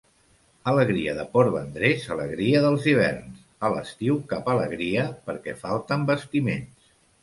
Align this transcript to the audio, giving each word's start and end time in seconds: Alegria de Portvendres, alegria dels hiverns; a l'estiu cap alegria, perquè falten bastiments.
Alegria 0.69 1.13
de 1.19 1.25
Portvendres, 1.35 2.07
alegria 2.17 2.63
dels 2.65 2.89
hiverns; 2.93 3.45
a 3.65 3.73
l'estiu 3.77 4.21
cap 4.35 4.53
alegria, 4.59 5.09
perquè 5.31 5.59
falten 5.65 6.13
bastiments. 6.15 6.95